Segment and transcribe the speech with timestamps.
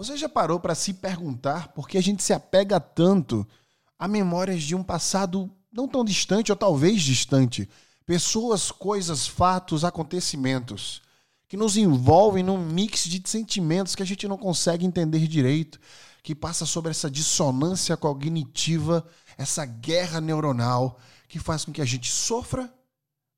[0.00, 3.46] Você já parou para se perguntar por que a gente se apega tanto
[3.98, 7.68] a memórias de um passado não tão distante ou talvez distante?
[8.06, 11.02] Pessoas, coisas, fatos, acontecimentos
[11.46, 15.78] que nos envolvem num mix de sentimentos que a gente não consegue entender direito,
[16.22, 19.06] que passa sobre essa dissonância cognitiva,
[19.36, 20.98] essa guerra neuronal
[21.28, 22.72] que faz com que a gente sofra,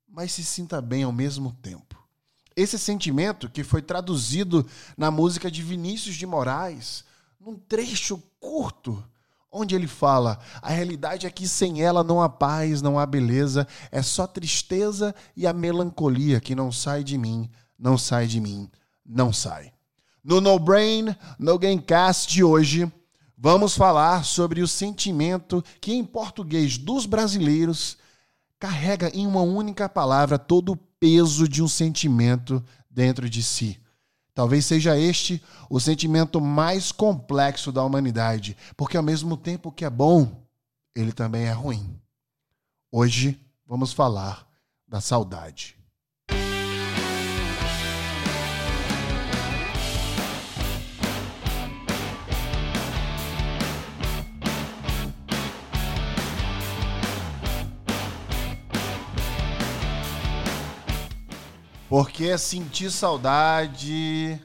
[0.08, 2.01] mas se sinta bem ao mesmo tempo.
[2.56, 4.66] Esse sentimento que foi traduzido
[4.96, 7.04] na música de Vinícius de Moraes,
[7.40, 9.02] num trecho curto,
[9.50, 13.66] onde ele fala: a realidade é que sem ela não há paz, não há beleza,
[13.90, 18.70] é só tristeza e a melancolia que não sai de mim, não sai de mim,
[19.04, 19.72] não sai.
[20.24, 22.90] No No Brain, No Gamecast de hoje,
[23.36, 27.98] vamos falar sobre o sentimento que em português dos brasileiros
[28.58, 33.76] carrega em uma única palavra todo o peso de um sentimento dentro de si.
[34.32, 39.90] Talvez seja este o sentimento mais complexo da humanidade, porque ao mesmo tempo que é
[39.90, 40.46] bom,
[40.94, 42.00] ele também é ruim.
[42.88, 44.48] Hoje vamos falar
[44.86, 45.76] da saudade.
[61.92, 64.42] Porque sentir saudade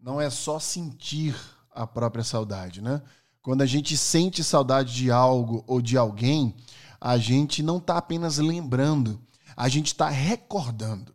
[0.00, 1.32] não é só sentir
[1.70, 3.00] a própria saudade, né?
[3.40, 6.56] Quando a gente sente saudade de algo ou de alguém,
[7.00, 9.22] a gente não está apenas lembrando,
[9.56, 11.14] a gente está recordando.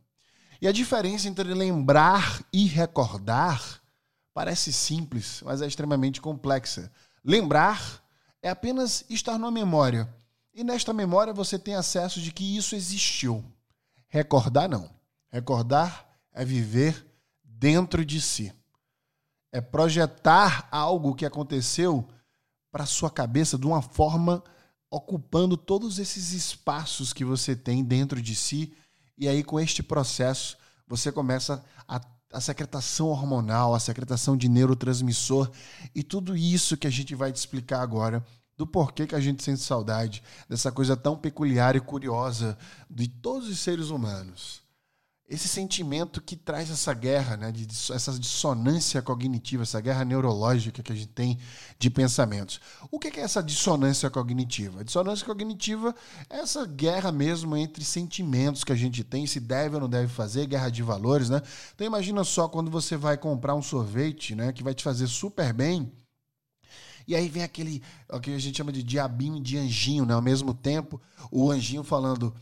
[0.62, 3.81] E a diferença entre lembrar e recordar
[4.34, 6.90] parece simples, mas é extremamente complexa.
[7.25, 8.02] Lembrar
[8.42, 10.08] é apenas estar numa memória.
[10.53, 13.44] E nesta memória você tem acesso de que isso existiu.
[14.08, 15.03] Recordar não.
[15.34, 17.03] Recordar é viver
[17.44, 18.53] dentro de si.
[19.52, 22.08] É projetar algo que aconteceu
[22.72, 24.44] para sua cabeça de uma forma
[24.92, 28.75] ocupando todos esses espaços que você tem dentro de si.
[29.18, 30.56] E aí, com este processo,
[30.88, 32.00] você começa a,
[32.31, 35.50] a secretação hormonal, a secretação de neurotransmissor
[35.96, 38.24] e tudo isso que a gente vai te explicar agora
[38.56, 42.56] do porquê que a gente sente saudade dessa coisa tão peculiar e curiosa
[42.88, 44.62] de todos os seres humanos
[45.29, 50.91] esse sentimento que traz essa guerra, né, de, essa dissonância cognitiva, essa guerra neurológica que
[50.91, 51.39] a gente tem
[51.79, 52.59] de pensamentos.
[52.91, 54.81] O que é essa dissonância cognitiva?
[54.81, 55.95] A dissonância cognitiva
[56.29, 60.09] é essa guerra mesmo entre sentimentos que a gente tem, se deve ou não deve
[60.09, 61.41] fazer, guerra de valores, né?
[61.73, 65.53] Então imagina só quando você vai comprar um sorvete, né, que vai te fazer super
[65.53, 65.91] bem,
[67.07, 70.13] e aí vem aquele, o que a gente chama de diabinho e de anjinho, né?
[70.13, 72.34] Ao mesmo tempo, o anjinho falando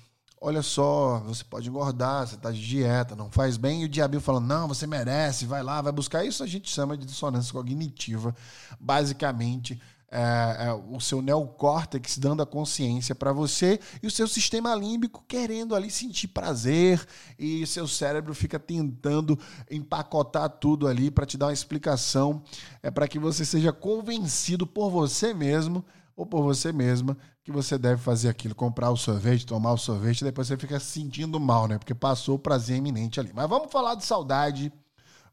[0.43, 4.19] olha só, você pode engordar, você está de dieta, não faz bem, e o diabinho
[4.19, 6.25] falando, não, você merece, vai lá, vai buscar.
[6.25, 8.35] Isso a gente chama de dissonância cognitiva.
[8.79, 9.79] Basicamente,
[10.09, 15.23] é, é o seu neocórtex dando a consciência para você e o seu sistema límbico
[15.27, 17.05] querendo ali sentir prazer
[17.39, 22.43] e seu cérebro fica tentando empacotar tudo ali para te dar uma explicação,
[22.81, 25.85] é para que você seja convencido por você mesmo
[26.21, 30.23] ou por você mesma que você deve fazer aquilo, comprar o sorvete, tomar o sorvete,
[30.23, 31.79] depois você fica se sentindo mal, né?
[31.79, 33.31] Porque passou o prazer iminente ali.
[33.33, 34.71] Mas vamos falar de saudade,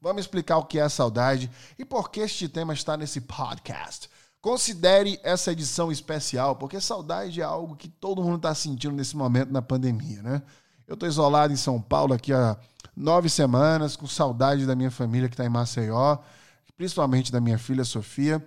[0.01, 4.09] vamos explicar o que é saudade e por que este tema está nesse podcast.
[4.41, 9.53] Considere essa edição especial, porque saudade é algo que todo mundo está sentindo nesse momento
[9.53, 10.43] na pandemia, né?
[10.87, 12.57] Eu estou isolado em São Paulo aqui há
[12.97, 16.17] nove semanas, com saudade da minha família que está em Maceió,
[16.79, 18.43] principalmente da minha filha Sofia.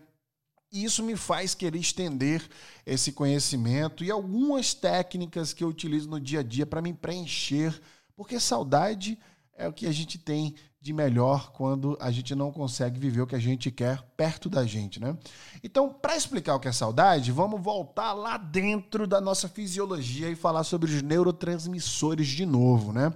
[0.72, 2.48] E isso me faz querer estender
[2.86, 7.82] esse conhecimento e algumas técnicas que eu utilizo no dia a dia para me preencher,
[8.16, 9.20] porque saudade
[9.54, 13.28] é o que a gente tem de melhor quando a gente não consegue viver o
[13.28, 15.16] que a gente quer perto da gente, né?
[15.64, 20.36] Então, para explicar o que é saudade, vamos voltar lá dentro da nossa fisiologia e
[20.36, 23.14] falar sobre os neurotransmissores de novo, né?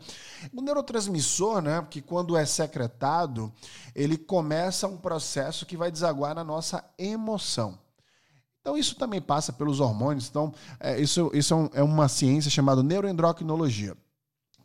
[0.54, 3.52] O neurotransmissor, né, que quando é secretado,
[3.96, 7.80] ele começa um processo que vai desaguar na nossa emoção.
[8.62, 10.30] Então, isso também passa pelos hormônios.
[10.30, 13.98] Então, é, isso, isso é, um, é uma ciência chamada neuroendocrinologia.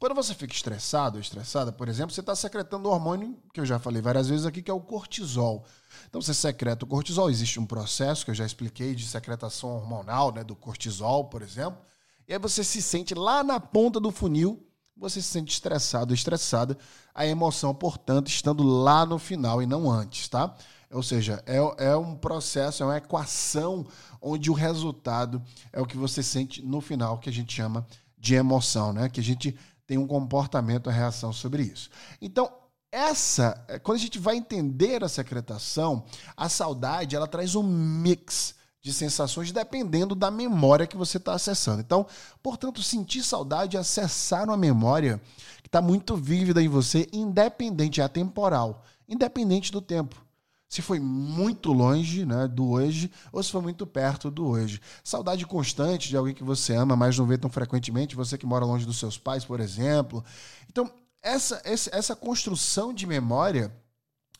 [0.00, 3.67] Quando você fica estressado ou estressada, por exemplo, você está secretando o hormônio, que eu
[3.67, 5.62] já falei várias vezes aqui, que é o cortisol.
[6.08, 10.32] Então você secreta o cortisol, existe um processo que eu já expliquei de secretação hormonal,
[10.32, 11.79] né, do cortisol, por exemplo.
[12.26, 14.67] E aí você se sente lá na ponta do funil,
[14.97, 16.79] você se sente estressado, estressada,
[17.14, 20.55] a emoção, portanto, estando lá no final e não antes, tá?
[20.91, 21.58] Ou seja, é,
[21.91, 23.87] é um processo, é uma equação
[24.19, 25.43] onde o resultado
[25.75, 27.87] é o que você sente no final, que a gente chama
[28.19, 29.06] de emoção, né?
[29.08, 29.56] Que a gente
[29.90, 31.90] tem um comportamento, a reação sobre isso.
[32.22, 32.48] Então,
[32.92, 36.04] essa, é, quando a gente vai entender a secretação,
[36.37, 41.81] a saudade ela traz um mix de sensações dependendo da memória que você está acessando.
[41.81, 42.06] Então,
[42.40, 45.20] portanto, sentir saudade é acessar uma memória
[45.60, 50.25] que está muito vívida em você, independente, é atemporal, independente do tempo.
[50.70, 54.81] Se foi muito longe né, do hoje ou se foi muito perto do hoje.
[55.02, 58.64] Saudade constante de alguém que você ama, mas não vê tão frequentemente, você que mora
[58.64, 60.25] longe dos seus pais, por exemplo.
[60.70, 60.88] Então,
[61.20, 63.75] essa, essa construção de memória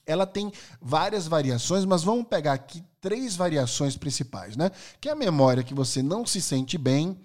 [0.06, 4.71] ela tem várias variações, mas vamos pegar aqui três variações principais, né?
[5.00, 7.19] Que é a memória que você não se sente bem,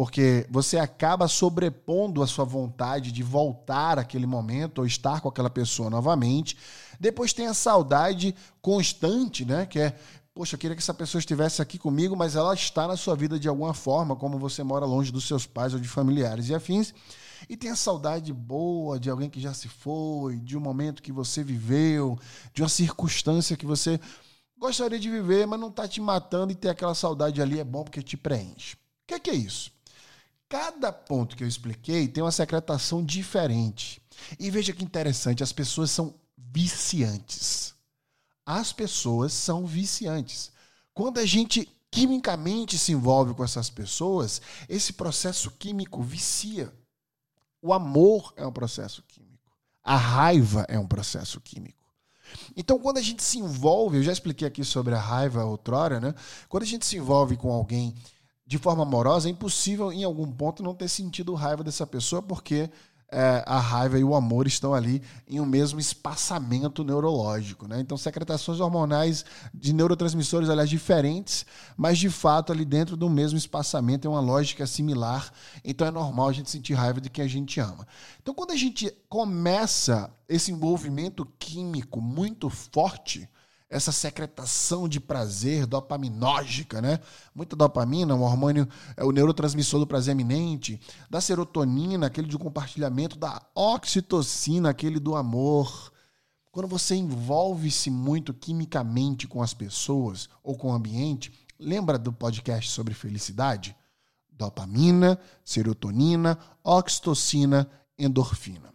[0.00, 5.50] porque você acaba sobrepondo a sua vontade de voltar àquele momento ou estar com aquela
[5.50, 6.56] pessoa novamente.
[6.98, 9.66] Depois tem a saudade constante, né?
[9.66, 9.98] Que é,
[10.32, 13.38] poxa, eu queria que essa pessoa estivesse aqui comigo, mas ela está na sua vida
[13.38, 16.94] de alguma forma, como você mora longe dos seus pais ou de familiares e afins.
[17.46, 21.12] E tem a saudade boa de alguém que já se foi, de um momento que
[21.12, 22.18] você viveu,
[22.54, 24.00] de uma circunstância que você
[24.58, 27.84] gostaria de viver, mas não está te matando e ter aquela saudade ali é bom
[27.84, 28.76] porque te preenche.
[28.76, 29.78] O que é, que é isso?
[30.50, 34.02] Cada ponto que eu expliquei tem uma secretação diferente.
[34.36, 37.72] E veja que interessante, as pessoas são viciantes.
[38.44, 40.50] As pessoas são viciantes.
[40.92, 46.74] Quando a gente quimicamente se envolve com essas pessoas, esse processo químico vicia.
[47.62, 49.52] O amor é um processo químico.
[49.84, 51.78] A raiva é um processo químico.
[52.56, 56.12] Então, quando a gente se envolve, eu já expliquei aqui sobre a raiva outrora, né?
[56.48, 57.94] Quando a gente se envolve com alguém
[58.50, 62.68] de forma amorosa, é impossível em algum ponto não ter sentido raiva dessa pessoa, porque
[63.08, 67.68] é, a raiva e o amor estão ali em um mesmo espaçamento neurológico.
[67.68, 67.78] Né?
[67.78, 69.24] Então, secretações hormonais
[69.54, 74.66] de neurotransmissores, aliás, diferentes, mas de fato ali dentro do mesmo espaçamento, é uma lógica
[74.66, 75.32] similar.
[75.64, 77.86] Então, é normal a gente sentir raiva de quem a gente ama.
[78.20, 83.28] Então, quando a gente começa esse envolvimento químico muito forte,
[83.70, 86.98] essa secretação de prazer dopaminógica, né?
[87.32, 93.16] Muita dopamina, um hormônio, é o neurotransmissor do prazer eminente, da serotonina, aquele de compartilhamento,
[93.16, 95.92] da oxitocina, aquele do amor.
[96.50, 102.72] Quando você envolve-se muito quimicamente com as pessoas ou com o ambiente, lembra do podcast
[102.72, 103.76] sobre felicidade?
[104.32, 108.74] Dopamina, serotonina, oxitocina, endorfina.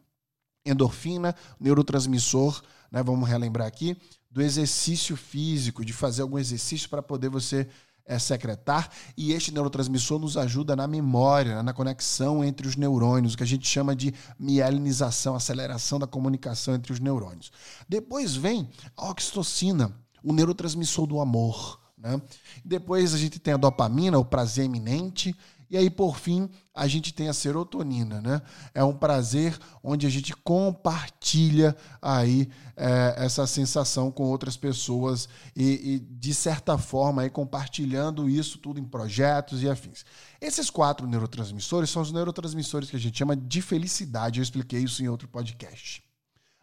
[0.66, 3.04] Endorfina, neurotransmissor, né?
[3.04, 3.98] Vamos relembrar aqui
[4.36, 7.70] do exercício físico, de fazer algum exercício para poder você
[8.06, 8.92] é, secretar.
[9.16, 13.48] E este neurotransmissor nos ajuda na memória, na conexão entre os neurônios, o que a
[13.48, 17.50] gente chama de mielinização, aceleração da comunicação entre os neurônios.
[17.88, 21.80] Depois vem a oxitocina, o neurotransmissor do amor.
[21.98, 22.22] Né?
[22.66, 25.34] Depois a gente tem a dopamina, o prazer iminente.
[25.76, 28.42] E aí, por fim, a gente tem a serotonina, né?
[28.74, 35.96] É um prazer onde a gente compartilha aí é, essa sensação com outras pessoas e,
[35.96, 40.06] e, de certa forma, aí, compartilhando isso tudo em projetos e afins.
[40.40, 44.40] Esses quatro neurotransmissores são os neurotransmissores que a gente chama de felicidade.
[44.40, 46.02] Eu expliquei isso em outro podcast.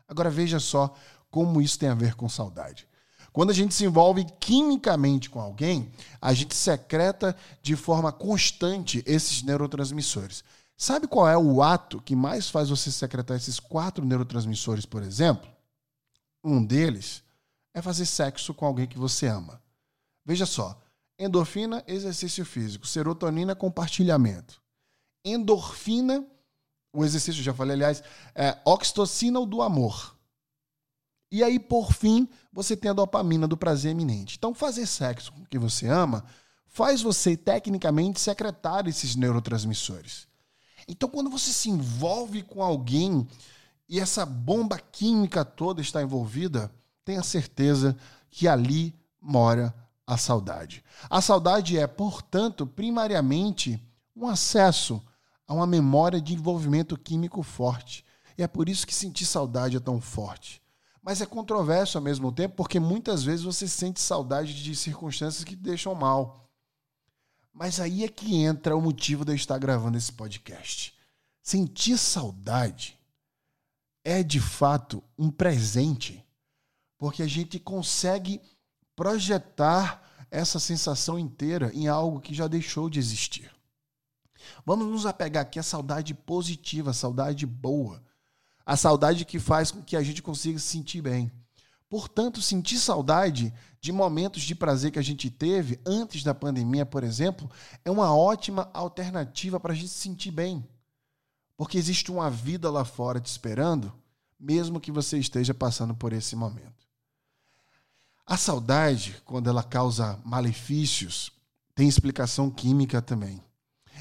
[0.08, 0.94] Agora veja só
[1.30, 2.88] como isso tem a ver com saudade.
[3.32, 5.90] Quando a gente se envolve quimicamente com alguém,
[6.20, 10.44] a gente secreta de forma constante esses neurotransmissores.
[10.76, 15.48] Sabe qual é o ato que mais faz você secretar esses quatro neurotransmissores, por exemplo?
[16.44, 17.22] Um deles
[17.72, 19.62] é fazer sexo com alguém que você ama.
[20.24, 20.78] Veja só:
[21.18, 24.60] endorfina, exercício físico, serotonina, compartilhamento.
[25.24, 26.26] Endorfina,
[26.92, 28.02] o exercício, já falei, aliás,
[28.34, 30.16] é oxitocina, o do amor.
[31.32, 34.36] E aí, por fim, você tem a dopamina do prazer iminente.
[34.36, 36.22] Então, fazer sexo com quem você ama
[36.66, 40.28] faz você, tecnicamente, secretar esses neurotransmissores.
[40.86, 43.26] Então, quando você se envolve com alguém
[43.88, 46.70] e essa bomba química toda está envolvida,
[47.02, 47.96] tenha certeza
[48.30, 49.74] que ali mora
[50.06, 50.84] a saudade.
[51.08, 53.82] A saudade é, portanto, primariamente
[54.14, 55.02] um acesso
[55.48, 58.04] a uma memória de envolvimento químico forte.
[58.36, 60.61] E é por isso que sentir saudade é tão forte.
[61.02, 65.56] Mas é controverso ao mesmo tempo, porque muitas vezes você sente saudade de circunstâncias que
[65.56, 66.48] te deixam mal.
[67.52, 70.96] Mas aí é que entra o motivo de eu estar gravando esse podcast.
[71.42, 72.96] Sentir saudade
[74.04, 76.24] é de fato um presente,
[76.96, 78.40] porque a gente consegue
[78.94, 83.50] projetar essa sensação inteira em algo que já deixou de existir.
[84.64, 88.02] Vamos nos apegar aqui à saudade positiva, saudade boa
[88.64, 91.30] a saudade que faz com que a gente consiga se sentir bem.
[91.88, 97.04] Portanto, sentir saudade de momentos de prazer que a gente teve antes da pandemia, por
[97.04, 97.50] exemplo,
[97.84, 100.66] é uma ótima alternativa para a gente se sentir bem.
[101.56, 103.92] Porque existe uma vida lá fora te esperando,
[104.40, 106.86] mesmo que você esteja passando por esse momento.
[108.26, 111.30] A saudade, quando ela causa malefícios,
[111.74, 113.42] tem explicação química também.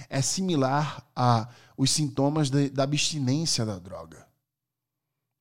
[0.09, 4.30] É similar a os sintomas de, da abstinência da droga.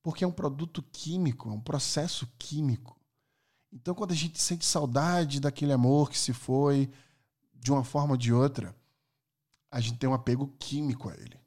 [0.02, 2.98] Porque é um produto químico, é um processo químico.
[3.72, 6.90] Então, quando a gente sente saudade daquele amor que se foi
[7.54, 8.74] de uma forma ou de outra,
[9.70, 11.38] a gente tem um apego químico a ele.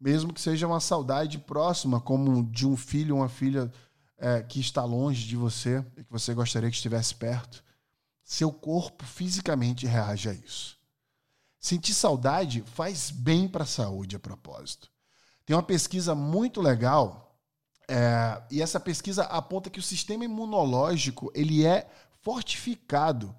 [0.00, 3.70] Mesmo que seja uma saudade próxima, como de um filho ou uma filha
[4.16, 7.62] é, que está longe de você e que você gostaria que estivesse perto,
[8.22, 10.78] seu corpo fisicamente reage a isso.
[11.58, 14.90] Sentir saudade faz bem para a saúde, a propósito.
[15.44, 17.23] Tem uma pesquisa muito legal
[17.88, 21.88] é, e essa pesquisa aponta que o sistema imunológico ele é
[22.22, 23.34] fortificado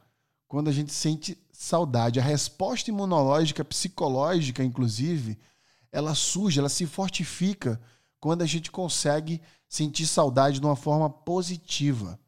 [0.47, 2.19] quando a gente sente saudade.
[2.19, 5.37] A resposta imunológica, psicológica, inclusive,
[5.91, 7.81] ela surge, ela se fortifica
[8.19, 12.19] quando a gente consegue sentir saudade de uma forma positiva.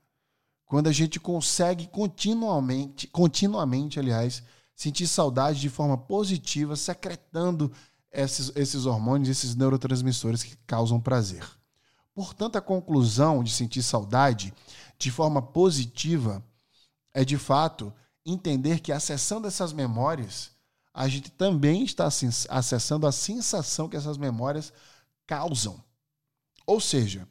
[0.65, 4.43] Quando a gente consegue continuamente, continuamente, aliás,
[4.75, 7.71] sentir saudade de forma positiva, secretando
[8.11, 11.43] esses, esses hormônios, esses neurotransmissores que causam prazer.
[12.17, 14.51] Portanto, a conclusão de sentir saudade
[14.97, 16.43] de forma positiva
[17.13, 17.93] é, de fato,
[18.25, 20.49] entender que acessando essas memórias,
[20.91, 22.09] a gente também está
[22.49, 24.73] acessando a sensação que essas memórias
[25.27, 25.79] causam.
[26.65, 27.27] Ou seja,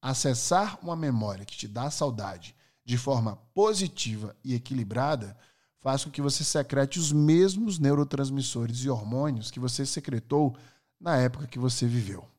[0.00, 5.36] acessar uma memória que te dá saudade de forma positiva e equilibrada
[5.80, 10.56] faz com que você secrete os mesmos neurotransmissores e hormônios que você secretou
[11.00, 12.31] na época que você viveu.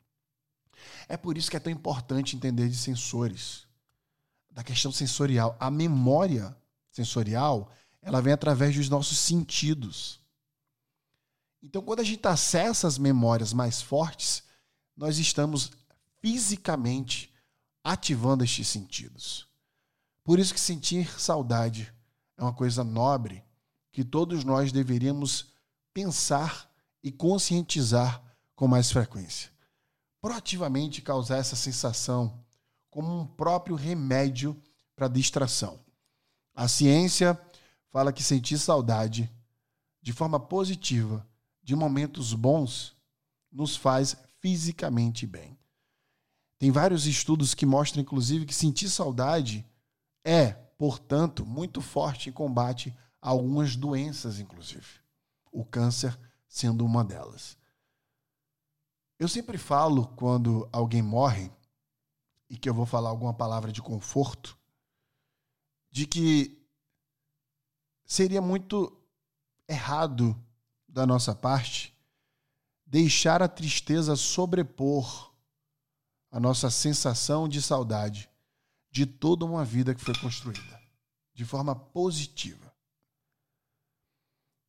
[1.07, 3.67] É por isso que é tão importante entender de sensores,
[4.51, 5.55] da questão sensorial.
[5.59, 6.55] A memória
[6.91, 7.71] sensorial,
[8.01, 10.19] ela vem através dos nossos sentidos.
[11.61, 14.43] Então, quando a gente acessa as memórias mais fortes,
[14.95, 15.71] nós estamos
[16.21, 17.33] fisicamente
[17.83, 19.47] ativando estes sentidos.
[20.23, 21.93] Por isso que sentir saudade
[22.37, 23.43] é uma coisa nobre
[23.91, 25.47] que todos nós deveríamos
[25.93, 26.69] pensar
[27.03, 28.21] e conscientizar
[28.55, 29.52] com mais frequência
[30.23, 32.41] proativamente causar essa sensação
[32.89, 34.57] como um próprio remédio
[34.95, 35.77] para distração.
[36.55, 37.37] A ciência
[37.89, 39.29] fala que sentir saudade
[40.01, 41.27] de forma positiva
[41.61, 42.95] de momentos bons
[43.51, 45.59] nos faz fisicamente bem.
[46.57, 49.65] Tem vários estudos que mostram, inclusive, que sentir saudade
[50.23, 54.87] é, portanto, muito forte em combate a algumas doenças, inclusive.
[55.51, 57.57] O câncer sendo uma delas.
[59.23, 61.49] Eu sempre falo quando alguém morre
[62.49, 64.59] e que eu vou falar alguma palavra de conforto,
[65.89, 66.61] de que
[68.03, 69.01] seria muito
[69.65, 70.35] errado
[70.89, 71.97] da nossa parte
[72.85, 75.33] deixar a tristeza sobrepor
[76.29, 78.29] a nossa sensação de saudade
[78.91, 80.81] de toda uma vida que foi construída
[81.33, 82.75] de forma positiva.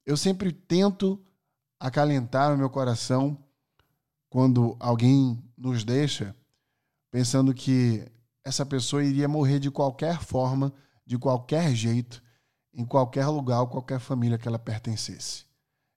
[0.07, 1.21] Eu sempre tento
[1.81, 3.45] acalentar o meu coração
[4.35, 6.35] quando alguém nos deixa,
[7.09, 8.05] pensando que
[8.43, 10.75] essa pessoa iria morrer de qualquer forma,
[11.07, 12.21] de qualquer jeito,
[12.73, 15.47] em qualquer lugar qualquer família que ela pertencesse.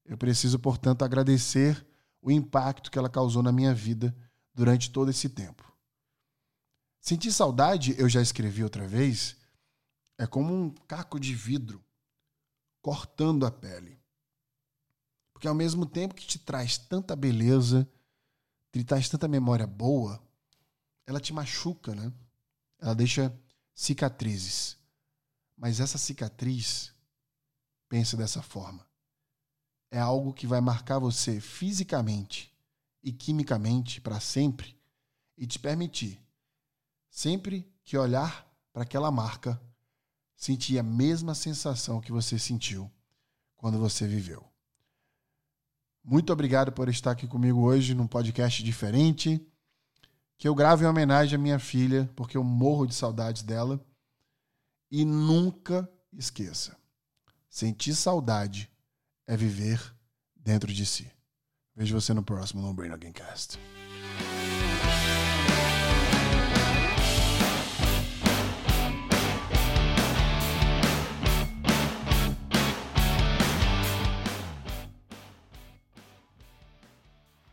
[0.05, 1.83] Eu preciso, portanto, agradecer
[2.21, 4.15] o impacto que ela causou na minha vida
[4.53, 5.75] durante todo esse tempo.
[7.01, 9.35] Sentir saudade, eu já escrevi outra vez,
[10.15, 11.83] é como um caco de vidro
[12.83, 13.99] cortando a pele.
[15.33, 17.89] Porque ao mesmo tempo que te traz tanta beleza,
[18.77, 20.21] ele traz tanta memória boa,
[21.05, 22.13] ela te machuca, né?
[22.79, 23.35] Ela deixa
[23.73, 24.77] cicatrizes.
[25.57, 26.93] Mas essa cicatriz,
[27.89, 28.85] pensa dessa forma,
[29.89, 32.55] é algo que vai marcar você fisicamente
[33.01, 34.79] e quimicamente para sempre
[35.35, 36.21] e te permitir,
[37.09, 39.59] sempre que olhar para aquela marca,
[40.35, 42.91] sentir a mesma sensação que você sentiu
[43.55, 44.47] quando você viveu.
[46.09, 49.45] Muito obrigado por estar aqui comigo hoje num podcast diferente.
[50.37, 53.85] Que eu grave em homenagem à minha filha, porque eu morro de saudades dela.
[54.89, 56.77] E nunca esqueça:
[57.49, 58.71] sentir saudade
[59.27, 59.93] é viver
[60.33, 61.11] dentro de si.
[61.75, 63.59] Vejo você no próximo No Brain Again Cast.